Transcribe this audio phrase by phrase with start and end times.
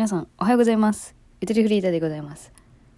[0.00, 1.14] 皆さんおはようございます。
[1.42, 2.54] ゆとりフリーダーでございます。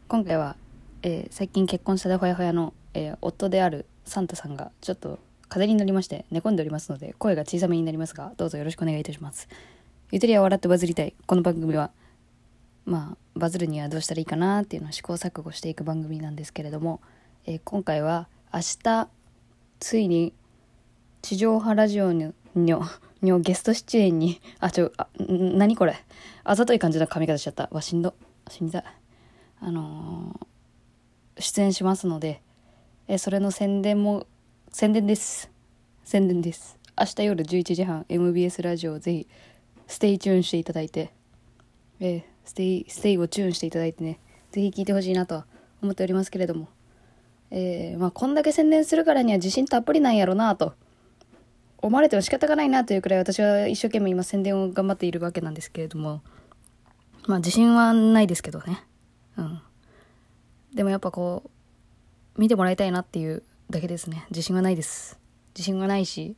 [0.06, 0.54] 今回は、
[1.02, 5.18] えー最近結婚したでほやほやの、えー夫であるサンタさんがちょっと
[5.48, 9.48] 風邪になりまして寝込んでおりますので声が小さめになりますがどうぞよろしくお願いいたします。
[10.12, 11.12] ゆとりは笑ってバズりたい。
[11.26, 11.90] この番組は
[12.84, 17.00] まあバズるにはどうしたらいいかなっていうのを試行錯誤していく番組なんですけれども、
[17.46, 19.08] えー今回は明日
[19.80, 20.32] ついに
[21.20, 22.84] 地上波ラジオにの
[23.30, 25.96] のゲスト出演にあちょあ何これ。
[26.44, 27.68] あざとい感じの髪型しちゃった。
[27.70, 28.14] わしんど。
[28.48, 28.84] 死にたい
[29.60, 30.46] あのー
[31.38, 32.42] 出演しますので
[33.08, 34.26] えそれの宣伝も
[34.70, 35.50] 宣伝です。
[36.04, 36.78] 宣伝です。
[36.98, 39.28] 明日夜11時半 MBS ラジオぜひ
[39.86, 41.12] stay tune していただいて
[42.00, 44.18] えー stay stay を tune していただいてね
[44.50, 45.44] ぜひ聞いてほしいなと
[45.80, 46.68] 思っておりますけれども
[47.50, 50.74] えーまあこんだけ宣伝するからには自信たっぷりなんやろなと
[51.82, 56.22] 思われても仕方がないなというくらい私は一生懸命今宣伝を頑張っているわけなんですけれども。
[57.26, 58.84] まあ自信はないですけどね。
[59.36, 59.60] うん。
[60.74, 61.42] でもやっぱこ
[62.36, 64.26] う見てもらいたいなっていうだけですね。
[64.30, 65.18] 自信はないです。
[65.54, 66.36] 自信がないし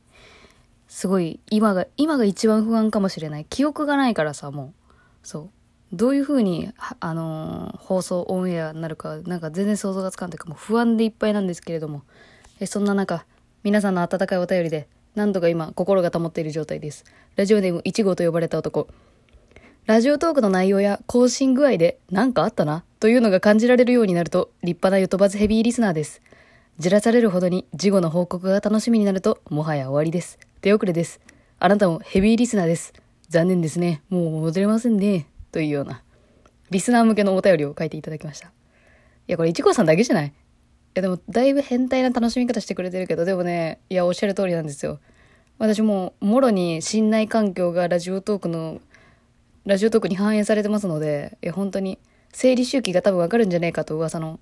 [0.87, 3.45] すごい今が今が一番不安かもしれない。
[3.45, 4.73] 記憶がないからさも
[5.23, 5.27] う。
[5.27, 5.49] そう。
[5.93, 12.03] どういう風にあのー放送オンエアになるかなんか全然想像がつかんというかもう不安でいっぱいなんですけれども。
[12.59, 13.25] えそんな中
[13.63, 18.87] 皆さんの温かいお便りで何度か今心が保っている状態ですラジオネーム1号と呼ばれた男
[19.87, 26.23] ラジオトークの内容や更新具合で何かあったなというのが感じられるようになると立派なゆとばずヘビーリスナーです。
[26.79, 30.39] じらされるほどに事後の報告が楽しみになるともはや終わりです。
[30.61, 31.19] 手遅れです。
[31.59, 32.93] あなたもヘビーリスナーです。
[33.29, 34.01] 残念ですね。
[34.09, 35.27] もう戻れませんね。
[35.51, 36.01] というような
[36.71, 38.47] リスナー向けのお便りを書いていただきました。
[38.47, 38.51] い
[39.27, 40.33] や、これいちごさんだけじゃない
[40.95, 44.99] や、でもだいぶ変態な楽しみ方してくれてるけど、でもね、いや、おっしゃる通りなんですよ。
[45.57, 48.81] 私ももろに信頼環境がラジオトークの
[49.65, 51.97] ラジオトークに反映されてますので、いや、本当に、
[52.31, 54.39] 整理周期が多分わかるんじゃないかと噂の、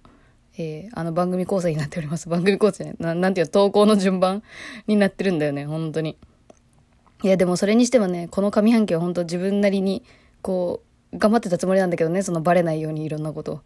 [0.58, 2.28] えーあの番組構成になっております。
[2.28, 2.94] 番組構成。
[3.00, 4.44] ななんていうの、投稿の順番
[4.86, 6.18] になってるんだよね、本当に。
[7.24, 10.04] いや、でもそれにしてもね、この上半期は本当自分なりに、
[10.42, 10.82] こ
[11.14, 13.62] う、頑張ってたつもりなんだけどね、そのバレないようにいろんなこと。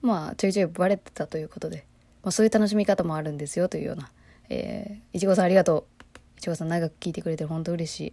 [0.00, 1.84] まあ、ちょいちょいバレてたということで、
[2.22, 4.10] まあそういう楽しみ方もあるんですよ、というような。
[4.48, 6.18] えーいちごさんありがとう。
[6.38, 8.12] いちごさん長く聞いてくれて本当嬉しい。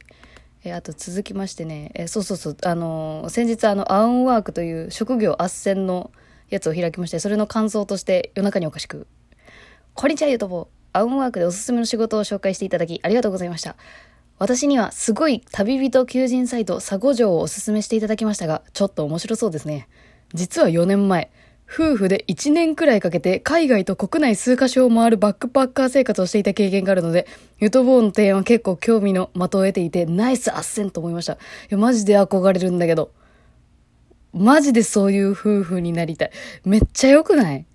[0.64, 6.12] えーあと続きましてね、えーそうそうそう、あのー先日あの、アウンワークという職業斡旋の
[6.50, 9.08] やつを開きまして、それの感想として夜中におかしく、
[9.94, 13.76] こんにちは、ゆとぼアウンワークでおすすめの仕事を紹介していただき、ありがとうございました。
[14.40, 19.88] 私にはすごい旅人求人サイト、サゴ城をおすすめしていただきましたが、ちょっと面白そうですね。
[20.34, 21.30] 実は4年前、
[21.72, 27.28] 夫婦で1年くらいかけて海外と国内数カ所を回るバックパッカー生活をしていた経験があるので、
[27.60, 31.34] ユトボーの提案は結構興味の的を得ていて、ナイスアッセンと思いました。
[31.34, 31.38] い
[31.70, 33.12] や、マジで憧れるんだけど。
[34.34, 36.32] マジでそういう夫婦になりたい。
[36.66, 37.66] めっちゃ良くない？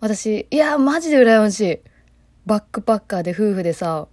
[0.00, 1.78] 私、いや、マジで羨ましい。
[2.46, 4.06] バックパッカーで夫婦でさ、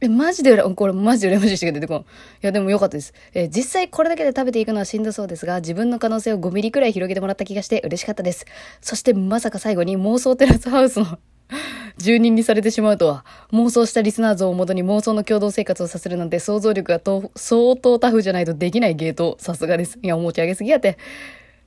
[0.00, 1.98] え、マジで羨、これマジで羨ましい人が出てこん。
[1.98, 2.04] い
[2.42, 3.12] や、でもよかったです。
[3.34, 8.46] えー実際これだけで食べていくのはしんどそうですが、自分の可能性を5ミリくらい広げてもらった気がして嬉しかったです。
[8.80, 11.18] そしてまさか最後に妄想テラスハウスの
[11.98, 19.36] 住人にされてしまうとは、妄想したリスナー像をもとに妄想の共同生活をさせるなんて想像力がと相当タフじゃないとできないゲート。
[19.40, 19.98] さすがです。
[20.00, 20.96] いや、お持ち上げすぎやって。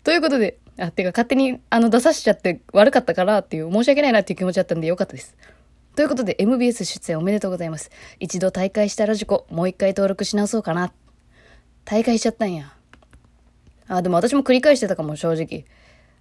[0.06, 5.36] ということで、あ、てか勝手にあの出さしちゃって悪かったからっていう、申し訳ないなっていう気持ちだったんでよかったです。
[5.96, 7.92] ということで MBS 出演おめでとうございます。
[8.20, 10.94] 一度大会したラジコ、もう一回登録し直そうかな。
[11.84, 12.74] 大会しちゃったんや。
[13.90, 15.66] あ、でも私も繰り返してたかも、正直。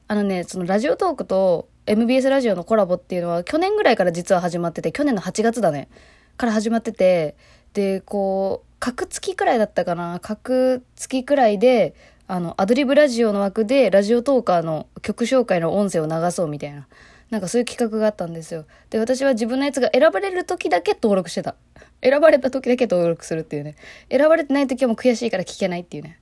[0.09, 5.89] あのね、そのラジオトークと MBS ラジオのコラボっていうのは去年ぐらいから実は始まってて、去年の8月だね。
[6.37, 7.37] から始まってて、
[7.73, 10.19] で、こう、格付きくらいだったかな。
[10.21, 11.95] 格付きくらいで、
[12.27, 16.89] あの、アドリブラジオの枠でラジオトーカーの曲紹介の音声を流そうみたいな。
[17.31, 18.67] なんかそういう企画があったんですよ。
[18.91, 21.55] で、私は自分のやつが選ばれる時だけ登録してた。
[22.03, 23.77] 選ばれた時だけ登録するっていうね。
[24.11, 26.19] 選ばれてない時はもう悔しいから聞けないっていうね。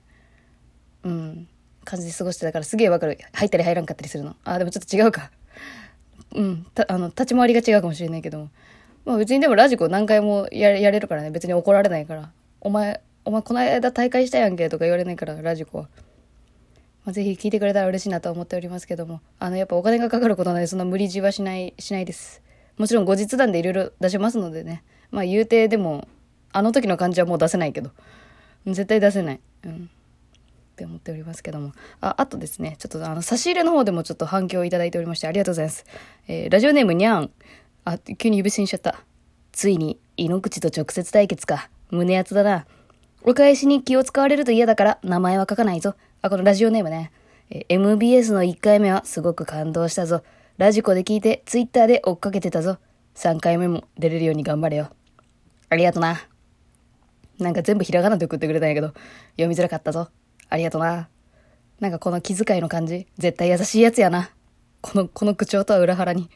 [1.03, 1.47] うん。
[1.83, 3.17] 感じで過ごしてたからすげえわかる。
[3.33, 4.35] 入ったり入らんかったりするの。
[4.43, 5.31] あ、でもちょっと違うか。
[6.35, 6.65] うん。
[6.75, 8.49] たあの、立ち回りが違うかもしれないけども。
[9.05, 11.31] まあ別にでもラジコ何回もややれるからね。
[11.31, 12.31] 別に怒られないから。
[12.61, 15.89] お前、お前この間大会したやんけとか言われないから、ラジコは。
[17.09, 22.43] まあ、ぜひ聞いてくれたら嬉しいなと思っておりますけども、あの、やっぱお金がかかることなので、そんな無理強いはしない、しないです。
[22.77, 24.83] もちろん後日談でいろいろ出しますのでね。
[25.09, 26.07] まあ言うてでも、
[26.51, 27.89] あの時の感じはもう出せないけど。
[28.67, 29.39] 絶対出せない。
[29.65, 29.89] うん。
[30.73, 31.71] って思っておりますけども。
[31.99, 35.85] あ、あとですね、ちょっとあの、差し入れの方でもちょっと反響をいただいておりまして、ありがとうございます。
[36.27, 37.31] えーラジオネームにゃん。
[37.85, 39.03] あ、急に指しにしちゃった。
[39.51, 41.71] ついに、井ノ口と直接対決か。
[41.89, 42.67] 胸熱だな。
[43.23, 45.95] お返しに気を使われると嫌だから名前は書かないぞ。
[46.21, 47.11] あ、このラジオネームね。
[47.49, 50.21] え MBS の1回目はすごく感動したぞ。
[50.57, 52.77] ラジコで聞いて Twitter で追っかけてたぞ。
[53.15, 54.89] 3回目も出れるように頑張れよ。
[55.69, 56.27] ありがとな。
[57.39, 58.87] なんか全部ひらがなで送ってくれたんやけど、
[59.31, 60.09] 読みづらかったぞ。
[60.49, 61.07] ありがとな。
[61.79, 64.29] なんかこの気遣いの感じ、絶対優しいやつやな。
[64.81, 66.29] この、この口調とは裏腹に。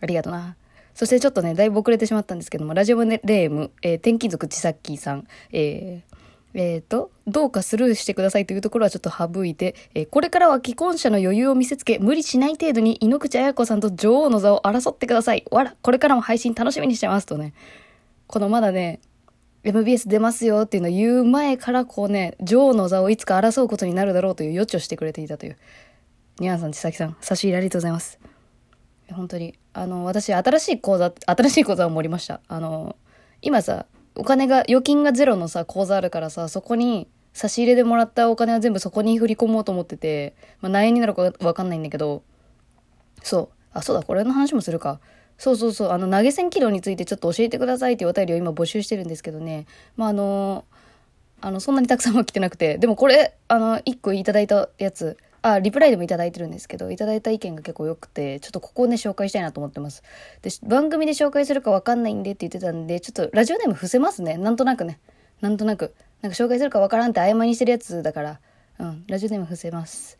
[0.00, 0.56] ありがとな。
[0.94, 6.07] そしてちょっとね、だいぶ遅れてしまったんですけども、ラジオネーム、えー、転勤族ちさっきーさん、えー、
[6.54, 15.44] えーと、どうかスルーしてくださいというところはちょっと省いて、えー、これからは既婚者の余裕を見せつけ、無理しない程度に井ノ口彩子さんと女王の座を争ってください。
[15.50, 17.52] わら、これからも配信楽しみにしてますとね。
[18.26, 19.00] このまだね、
[19.64, 25.56] MBS 出ますよっていうのを言う前からこうね、女王の座をいつか争うことになるだろうという予知をしてくれていたという。
[26.38, 28.18] ニャンさん、千崎さん、差し入れありがとうございます。
[29.12, 29.58] 本当に。
[29.72, 32.40] あの、私、新しい口座、新しい口座を盛りました。
[32.48, 32.96] あの、
[33.42, 42.24] 今さ、お金が、預金がゼロのさ、口座あるからさ、そこに、差し入れでもらったお金は全部そこに振り込もうと思ってて、まあ、何円になるかわかんないんだけど、
[43.22, 43.48] そう。
[43.72, 45.00] あ、そうだ、これの話もするか。
[45.36, 49.66] そうそうそう、あの、投げ銭機能についてちょっと教えてくださいっていうお便りを今募集してるんですけどね。
[49.96, 50.64] まあ、あの、
[51.40, 60.02] あの、そんなにたくさんは来てなくて、でもこれ、あの、1個いただいたやつ、あ、リプライでもいいてるんですけど、いいた意見が結構良くて、ちょっとここをね、紹介したいなと思ってます。
[60.42, 64.36] で、番組で紹介するか分かんないんでって言ってたんで、ちょっとラジオネーム伏せますね。
[64.36, 64.98] なんとなくね。
[65.40, 65.94] なんとなく。
[66.22, 68.40] なんか紹介するか分からんって曖昧にしてるやつだから、
[68.80, 70.18] うん、ラジオネーム伏せます。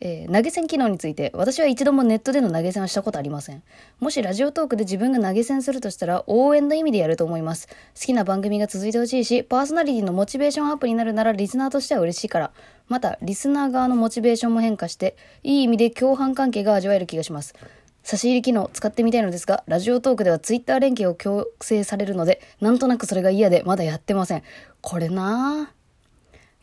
[0.00, 3.62] えー、投げ銭機能について、私は一度もネットでの投げ銭はしたことありません。
[4.00, 7.68] もしラジオトークで自分が投げ銭するとしたら、応援の意味でやると思います。
[7.68, 12.52] 好きな番組が続いてほしいし、パーソナリティのモチベーションアップになるならリスナーとしては嬉しいから。
[12.88, 17.54] また、リスナー側のモチベーションも変化して、いい意味で共犯関係が味わえる気がします。
[18.02, 24.42] 差し入れ機能使ってみたいのですが、ラジオトークではツイッター連携を強制されるので、なんとなくそれが嫌でまだやってません。
[24.80, 25.77] これなぁ。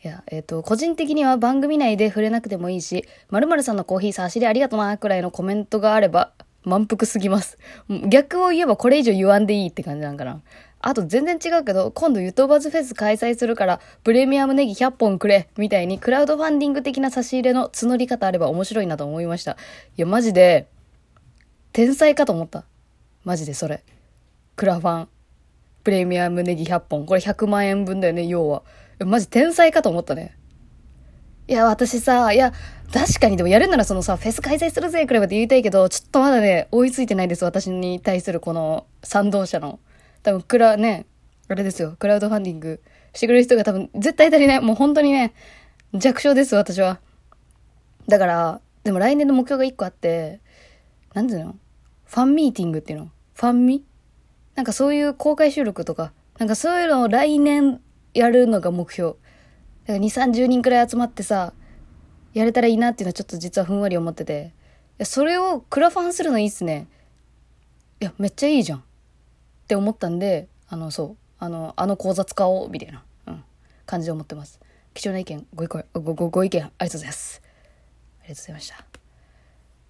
[0.06, 6.30] いや、えっ、ー、と、個人的には番組内で触れなくてもいいし、〇〇さんのコーヒー差し入れありがとうな、くらいのコメントがあれば、
[6.62, 7.58] 満腹すぎます。
[8.08, 10.42] 逆を言えばこれ以上言わんでいいって感じなんかな。
[10.80, 19.56] あと全然違うけど、今度ユトバズフェス開催するから、プレミアムネギ100本くれ、みたいにクラウドファンディング的な差し入れの募り方あれば面白いなと思いました。
[19.96, 20.68] いや、マジで、
[21.72, 22.64] 天才かと思った。
[23.24, 23.82] マジでそれ。
[24.54, 25.08] クラファン。
[25.82, 27.06] プレミアムネギ100本。
[27.06, 28.62] これ100万円分だよね、要は。
[29.04, 30.36] マジ天才かと思ったね。
[31.48, 32.52] いや、私さ、いや、
[32.92, 39.78] 確かにでもやるならそのさ、フェス開催するぜくらいまで言いたいけど、ちょっとまだね、追いついてないです、私に対するこの賛同者の。
[40.22, 41.06] 多分、クラ、ね、
[41.48, 42.82] あれですよ、クラウドファンディング
[43.12, 44.60] してくれる人が多分、絶対足りない。
[44.60, 45.34] もう本当にね、
[45.92, 47.00] 弱小です、私は。
[48.08, 50.40] だから、でも来年の目標が一個あって、
[51.12, 51.56] なんていうの？
[52.04, 53.10] ファンミーティングっていうの？
[53.34, 53.84] ファンミ？
[54.54, 57.80] なんかそういう公開収録とか、なんかそういうのを来年
[58.16, 59.12] やるのが目標。
[59.12, 61.52] だから2、30人くらい集まってさ、
[62.32, 64.52] やれたらいいなっていうのはちょっと実はふんわり思ってて。
[64.90, 66.86] いや、それをクラファンするのいいっすね。
[68.00, 68.78] いや、めっちゃいいじゃん。
[68.78, 68.82] っ
[69.68, 71.16] て思ったんで、あの、そう。
[71.38, 73.44] あの、あの講座使おう、みたいな、うん、
[73.84, 74.60] 感じで思ってます。
[74.94, 77.42] 貴重な意見、ご意見、ご、ご、ご意見、ありがとうございます。
[78.20, 78.74] ありがとうございました。
[78.76, 78.78] い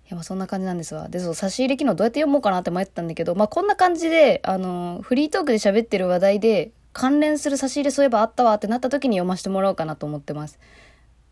[0.08, 1.08] や、まあそんな感じなんですわ。
[1.08, 10.58] で、そう、差し入れ機能どうやって読もうかなって迷ったんだけど、まあこんな感じで、あの、フリートークで喋ってる話題で、関連する差し入れそういえばあったわってなった時に読ませてもらおうかなと思ってます。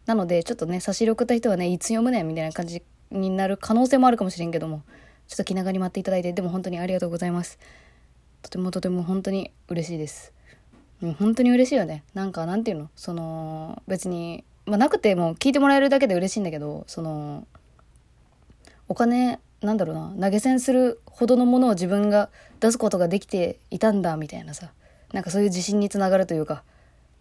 [0.04, 4.82] なので、ちょっとね、差し入れ送った人はね、いつ読むねんみたいな感じになる可能性もあるかもしれんけども、
[5.26, 7.58] ちょっと気長に待っていただいて、でも本当にありがとうございます。
[8.42, 10.34] とてもとても本当に嬉しいです。
[11.00, 12.04] うん、本当に嬉しいよね。
[12.12, 12.90] なんか、なんていうの？
[12.94, 17.46] その、別に、まあ、なくても聞いてもらえるだけで嬉しいんだけど、その、
[18.86, 22.28] お金、なんだろうな、投げ銭するほどのものを自分が
[22.60, 24.72] 出すことができていたんだ、みたいなさ。
[25.14, 26.64] なんかそういう自信につながるというか、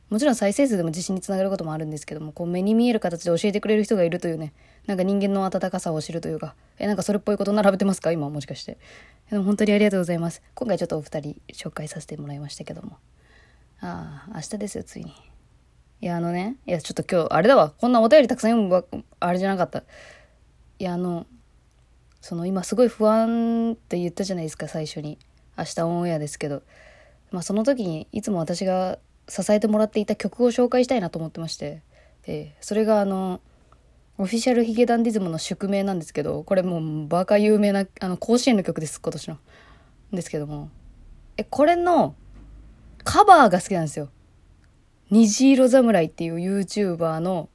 [0.09, 4.51] もちろん再生数でも自信につながることもあるんですけども、こう目に見える形で教えてくれる人がいるというね、
[4.88, 8.12] なんか人間の温かさを知るというか、え、なんかそれっぽいこと並べてますか？
[8.12, 8.77] 今もしかして。
[9.29, 10.41] でも本当にありがとうございます。
[10.55, 12.97] 今回ちょっとお二人紹介させてもらいましたけども。
[13.79, 15.13] ああ、明日ですよ、ついに。
[16.01, 17.73] いや、あのね、いや、ちょっと今日、あれだわ。
[17.77, 19.83] こんなお便りたくさん読むあれじゃなかった。
[20.79, 21.27] いや、あの、
[22.21, 25.17] その今すごい不安って言ったじゃないですか、最初に。
[25.57, 26.63] 明日オンエアですけど。
[27.33, 31.81] まあ、その時にいつも私が支えてもらっていた曲を紹介したいなと思ってまして、
[32.27, 33.41] えー、それがあの
[34.19, 39.37] オフィシャルヒゲダンディズムの宿命なんですけどこれもうバカ有名なあの甲子園の曲です今年の。
[40.11, 40.69] ですけども
[41.37, 42.15] えこれの
[43.03, 44.09] カバーが好きなんですよ。
[45.09, 47.49] 虹色侍っていう YouTuber の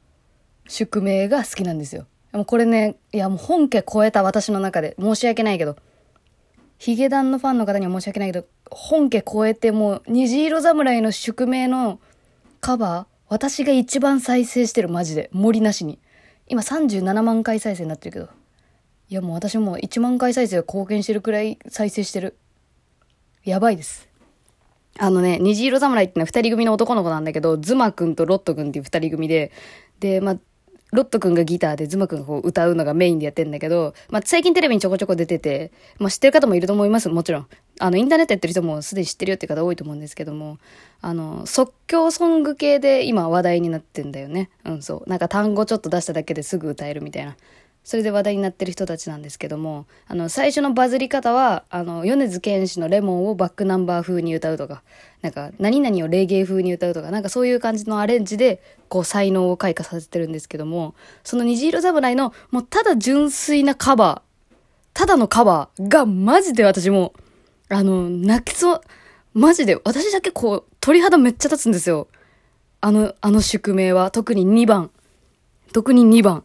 [0.67, 2.07] 宿命が好きなんですよ。
[2.33, 5.77] でもこれね、いやもう本家超えた私の中で申し訳ないけど。
[6.79, 12.01] ヒゲダンのファンの方には申し訳ないけど、本家超えてもう虹色侍の宿命の
[12.61, 15.29] カバー、私が一番再生してる、マジで。
[15.33, 15.99] 森なしに。
[16.47, 18.29] 今37万回再生になってるけど。
[19.11, 22.37] いやもう私も1万回再生貢献してるくらい再生してる。
[23.45, 24.09] やばいです。
[24.99, 29.53] あのね、虹色侍ってのは二人組の男の子なんだけど、ズマくんとロットくんっていう二人組で、
[30.01, 30.39] で、まあ、
[30.93, 37.47] ロット君がギターでズマくんがこう歌うのがメインでやってんだけど、まあ、最近テレビにちょこちょこ出てて、まあ、知ってる方もいると思います、もちろん。
[37.81, 40.59] あの、インターネットやってる人もすでに知ってるよって方多いと思うんですけども、
[41.01, 44.51] あの、即興ソング系で今話題になってんだよね。
[44.65, 45.11] うん、そう。
[45.11, 47.37] なんか単語ちょっと出しただけですぐ歌えるみたいな。
[47.89, 54.83] それで話題になってる人たちなんですけども、あの、最初のバズり方は、あの、米津玄師のレモンをバックナンバー風に歌うとか、
[55.23, 64.55] なんか、何々をレゲエ風に歌うとか、なんかそういう感じのアレンジで、こう、才能を開花させてるんですけども、その虹色侍の、もうただ純粋なカバー、
[64.93, 67.15] ただのカバーが、マジで私も、
[67.71, 68.81] あの、泣きそう、
[69.33, 72.09] マジで、私だけこう、鳥肌めっちゃ立つんですよ。
[72.83, 74.91] あの、あの宿命は、特に2番。
[75.73, 76.45] 特に2番。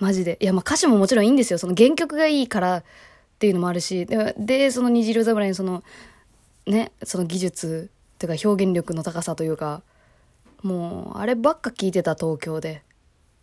[0.00, 0.38] マジで。
[0.40, 1.58] いや、まあ歌詞ももちろんいいんですよ。
[1.58, 2.84] その原曲がいいからっ
[3.38, 5.84] ていうのもあるし、で、でその虹色侍のその、
[6.66, 9.82] ね、その技術というか表現力の高さというか、
[10.62, 12.82] もう、あればっか聞いてた東京で。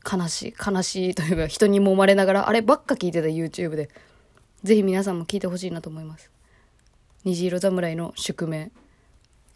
[0.10, 3.90] 悲しい、悲しいというか、人に揉まれながら、あればっか聞いてた YouTube で。
[4.64, 6.32] ぜひ皆さんも聞いてほしいなと思います。
[7.26, 8.72] 虹色侍の宿命。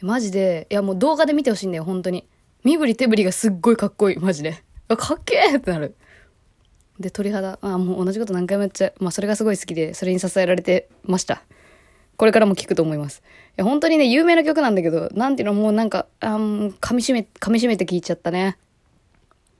[0.02, 2.28] マジで、いやもう動画で見てほしいんだよ、本当に。
[2.64, 4.64] 身振り手振りがすっごいかっこいい、マジで。
[4.98, 5.96] かっけーってなる。
[7.02, 8.94] で、鳥肌、あ、もう同じこと何回もやっちゃう。
[9.00, 11.44] まあ、それがすごい好きで、それに支えられてました。
[12.18, 13.24] これからも聞くと思います。
[13.26, 16.38] いや、本当にね、有名な曲なんだけど、なんていうの、もうなんか、あ噛
[16.94, 18.58] み締め、噛み締めて聞いちゃったね。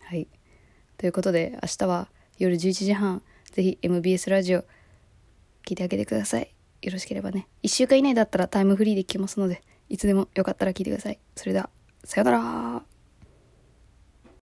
[0.02, 0.28] はい。
[0.98, 2.08] ということで、明日は
[2.38, 4.60] 夜11時半、ぜひ MBS ラジオ、
[5.66, 6.54] 聞いてあげてください。
[6.82, 7.48] よろしければね。
[7.64, 11.20] 1週間以内だったらタイムフリーで聞けますので、いつでもよかったら聞いてください。
[11.36, 11.70] それでは、
[12.04, 12.91] さよなら